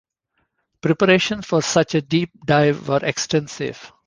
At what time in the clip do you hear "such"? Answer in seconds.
1.61-1.93